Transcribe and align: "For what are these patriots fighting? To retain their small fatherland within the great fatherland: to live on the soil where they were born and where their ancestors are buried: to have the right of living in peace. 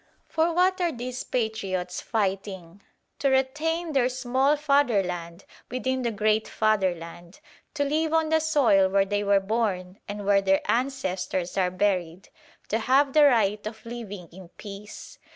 "For 0.25 0.51
what 0.51 0.81
are 0.81 0.91
these 0.91 1.23
patriots 1.23 2.01
fighting? 2.01 2.81
To 3.19 3.29
retain 3.29 3.93
their 3.93 4.09
small 4.09 4.57
fatherland 4.57 5.45
within 5.69 6.01
the 6.01 6.09
great 6.09 6.47
fatherland: 6.47 7.39
to 7.75 7.83
live 7.85 8.11
on 8.11 8.29
the 8.29 8.39
soil 8.39 8.89
where 8.89 9.05
they 9.05 9.23
were 9.23 9.39
born 9.39 9.99
and 10.07 10.25
where 10.25 10.41
their 10.41 10.61
ancestors 10.65 11.55
are 11.55 11.69
buried: 11.69 12.29
to 12.69 12.79
have 12.79 13.13
the 13.13 13.25
right 13.25 13.63
of 13.67 13.85
living 13.85 14.27
in 14.31 14.49
peace. 14.57 15.19